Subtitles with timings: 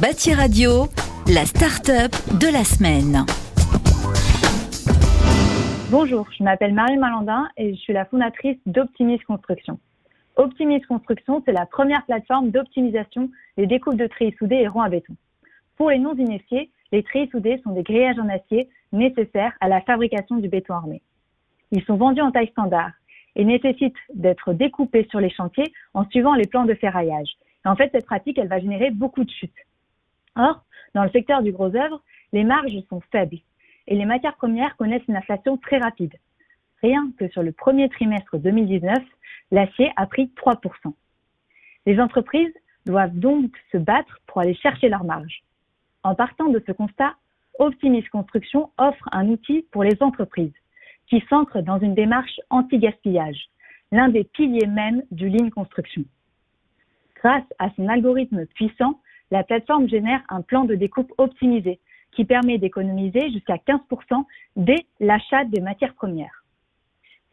[0.00, 0.88] Bâti Radio,
[1.26, 3.24] la start-up de la semaine.
[5.90, 9.78] Bonjour, je m'appelle Marie Malandin et je suis la fondatrice d'Optimis Construction.
[10.36, 14.90] Optimis Construction, c'est la première plateforme d'optimisation des découpes de treillis soudés et ronds à
[14.90, 15.14] béton.
[15.78, 20.36] Pour les non-initiés, les treillis soudés sont des grillages en acier nécessaires à la fabrication
[20.36, 21.00] du béton armé.
[21.72, 22.90] Ils sont vendus en taille standard
[23.34, 27.30] et nécessitent d'être découpés sur les chantiers en suivant les plans de ferraillage.
[27.64, 29.54] En fait, cette pratique, elle va générer beaucoup de chutes.
[30.36, 30.64] Or,
[30.94, 33.38] dans le secteur du gros œuvre, les marges sont faibles
[33.86, 36.14] et les matières premières connaissent une inflation très rapide.
[36.82, 38.98] Rien que sur le premier trimestre 2019,
[39.50, 40.92] l'acier a pris 3%.
[41.86, 42.52] Les entreprises
[42.84, 45.42] doivent donc se battre pour aller chercher leurs marges.
[46.02, 47.14] En partant de ce constat,
[47.58, 50.52] Optimis Construction offre un outil pour les entreprises
[51.08, 53.48] qui s'ancre dans une démarche anti-gaspillage,
[53.92, 56.04] l'un des piliers même du Lean Construction.
[57.16, 59.00] Grâce à son algorithme puissant,
[59.30, 61.80] la plateforme génère un plan de découpe optimisé
[62.12, 64.24] qui permet d'économiser jusqu'à 15%
[64.56, 66.44] dès l'achat des matières premières.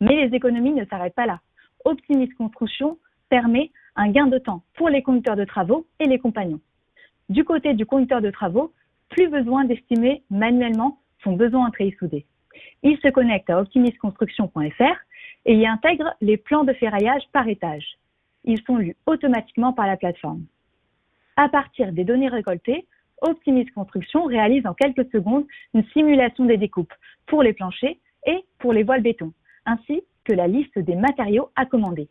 [0.02, 1.40] Mais les économies ne s'arrêtent pas là.
[1.86, 2.98] Optimis Construction
[3.30, 6.60] permet un gain de temps pour les conducteurs de travaux et les compagnons.
[7.30, 8.74] Du côté du conducteur de travaux,
[9.10, 12.26] plus besoin d'estimer manuellement son besoin en treillis soudé.
[12.82, 14.98] Il se connecte à optimisconstruction.fr
[15.46, 17.86] et y intègre les plans de ferraillage par étage.
[18.44, 20.44] Ils sont lus automatiquement par la plateforme.
[21.36, 22.86] À partir des données récoltées,
[23.22, 26.94] Optimis Construction réalise en quelques secondes une simulation des découpes
[27.26, 29.34] pour les planchers et pour les voiles béton,
[29.66, 32.08] ainsi que la liste des matériaux à commander.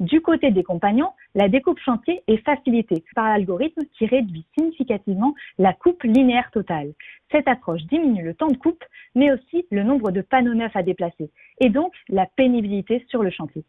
[0.00, 5.72] Du côté des compagnons, la découpe chantier est facilitée par l'algorithme qui réduit significativement la
[5.72, 6.92] coupe linéaire totale.
[7.30, 10.82] Cette approche diminue le temps de coupe, mais aussi le nombre de panneaux neufs à
[10.82, 11.30] déplacer,
[11.60, 13.64] et donc la pénibilité sur le chantier.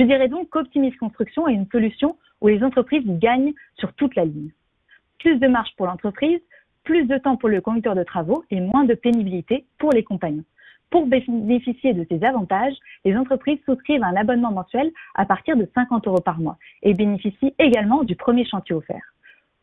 [0.00, 4.24] Je dirais donc qu'Optimis Construction est une solution où les entreprises gagnent sur toute la
[4.24, 4.48] ligne.
[5.18, 6.40] Plus de marge pour l'entreprise,
[6.84, 10.46] plus de temps pour le conducteur de travaux et moins de pénibilité pour les compagnons.
[10.88, 12.72] Pour bénéficier de ces avantages,
[13.04, 17.52] les entreprises souscrivent un abonnement mensuel à partir de 50 euros par mois et bénéficient
[17.58, 19.14] également du premier chantier offert.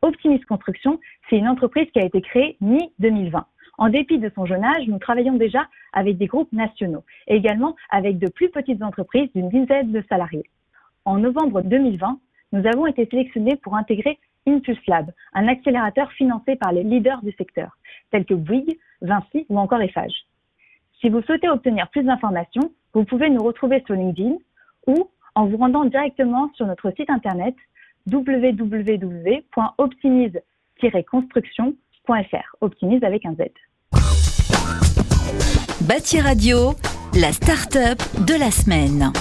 [0.03, 0.99] Optimis Construction,
[1.31, 3.43] c'est une entreprise qui a été créée mi-2020.
[3.77, 7.75] En dépit de son jeune âge, nous travaillons déjà avec des groupes nationaux et également
[7.89, 10.49] avec de plus petites entreprises d'une dizaine de salariés.
[11.05, 12.19] En novembre 2020,
[12.53, 14.17] nous avons été sélectionnés pour intégrer
[14.47, 17.77] Impulse Lab, un accélérateur financé par les leaders du secteur,
[18.11, 20.25] tels que Bouygues, Vinci ou encore Eiffage.
[20.99, 24.37] Si vous souhaitez obtenir plus d'informations, vous pouvez nous retrouver sur LinkedIn
[24.87, 27.55] ou en vous rendant directement sur notre site internet
[32.07, 32.55] www.optimise-construction.fr.
[32.61, 33.43] Optimise avec un Z.
[35.81, 36.73] Bâti Radio,
[37.13, 39.11] la start-up de la semaine.